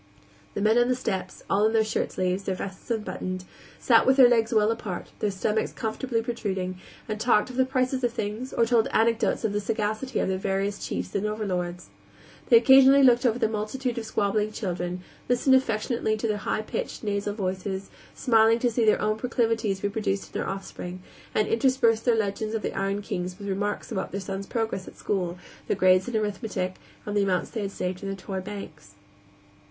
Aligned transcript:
The 0.55 0.61
men 0.61 0.79
on 0.79 0.87
the 0.89 0.95
steps 0.95 1.43
all 1.47 1.63
in 1.67 1.73
their 1.73 1.83
shirt 1.83 2.11
sleeves, 2.13 2.41
their 2.45 2.55
vests 2.55 2.89
unbuttoned 2.89 3.45
sat 3.77 4.07
with 4.07 4.17
their 4.17 4.27
legs 4.27 4.51
well 4.51 4.71
apart, 4.71 5.11
their 5.19 5.29
stomachs 5.29 5.71
comfortably 5.71 6.23
protruding, 6.23 6.79
and 7.07 7.19
talked 7.19 7.51
of 7.51 7.55
the 7.55 7.67
prices 7.67 8.03
of 8.03 8.11
things, 8.11 8.51
or 8.51 8.65
told 8.65 8.87
anecdotes 8.91 9.43
of 9.45 9.53
the 9.53 9.59
sagacity 9.61 10.17
of 10.17 10.27
their 10.27 10.39
various 10.39 10.83
chiefs 10.83 11.13
and 11.13 11.27
overlords. 11.27 11.89
They 12.49 12.57
occasionally 12.57 13.03
looked 13.03 13.27
over 13.27 13.37
the 13.37 13.47
multitude 13.47 13.95
of 13.99 14.05
squabbling 14.07 14.51
children, 14.53 15.03
listened 15.29 15.55
affectionately 15.55 16.17
to 16.17 16.27
their 16.27 16.37
high 16.37 16.63
pitched, 16.63 17.03
nasal 17.03 17.35
voices, 17.35 17.91
smiling 18.15 18.57
to 18.57 18.71
see 18.71 18.83
their 18.85 18.99
own 19.01 19.17
proclivities 19.19 19.83
reproduced 19.83 20.33
in 20.33 20.33
their 20.41 20.49
offspring, 20.49 21.03
and 21.35 21.47
interspersed 21.47 22.05
their 22.05 22.15
legends 22.17 22.55
of 22.55 22.63
the 22.63 22.73
iron 22.75 23.03
kings 23.03 23.37
with 23.37 23.47
remarks 23.47 23.91
about 23.91 24.11
their 24.11 24.19
sons' 24.19 24.47
progress 24.47 24.87
at 24.87 24.97
school, 24.97 25.37
their 25.67 25.77
grades 25.77 26.07
in 26.07 26.15
arithmetic, 26.15 26.77
and 27.05 27.15
the 27.15 27.21
amounts 27.21 27.51
they 27.51 27.61
had 27.61 27.71
saved 27.71 28.01
in 28.01 28.09
their 28.09 28.17
toy 28.17 28.39
banks. 28.41 28.95